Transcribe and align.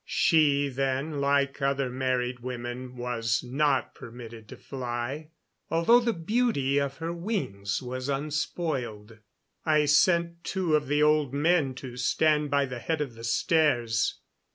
She, 0.03 0.67
then, 0.67 1.19
like 1.21 1.61
other 1.61 1.87
married 1.87 2.39
women, 2.39 2.97
was 2.97 3.43
not 3.43 3.93
permitted 3.93 4.49
to 4.49 4.57
fly, 4.57 5.29
although 5.69 5.99
the 5.99 6.11
beauty 6.11 6.79
of 6.79 6.97
her 6.97 7.13
wings 7.13 7.83
was 7.83 8.09
unspoiled. 8.09 9.19
I 9.63 9.85
sent 9.85 10.43
two 10.43 10.75
of 10.75 10.87
the 10.87 11.03
old 11.03 11.35
men 11.35 11.75
to 11.75 11.97
stand 11.97 12.49
by 12.49 12.65
the 12.65 12.79
head 12.79 12.99
of 12.99 13.13
the 13.13 13.23
stairs. 13.23 14.15